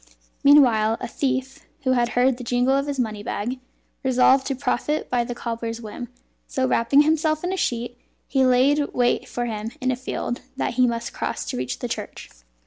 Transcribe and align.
Meanwhile 0.43 0.97
a 0.99 1.07
thief 1.07 1.63
(who 1.83 1.91
had 1.91 2.09
heard 2.17 2.37
the 2.37 2.43
jingle 2.43 2.75
of 2.75 2.87
his 2.87 2.99
money 2.99 3.21
bag) 3.21 3.59
resolved 4.01 4.47
to 4.47 4.55
profit 4.55 5.11
by 5.11 5.23
the 5.23 5.35
cobbler's 5.35 5.79
whim; 5.79 6.09
so 6.47 6.67
wrapping 6.67 7.01
himself 7.03 7.43
in 7.43 7.53
a 7.53 7.55
sheet, 7.55 7.99
he 8.27 8.43
laid 8.43 8.95
wait 8.95 9.27
for 9.27 9.45
him 9.45 9.69
in 9.79 9.91
a 9.91 9.95
field 9.95 10.41
that 10.57 10.73
he 10.73 10.87
must 10.87 11.13
cross 11.13 11.45
to 11.45 11.57
reach 11.57 11.77
the 11.77 11.87
church. 11.87 12.31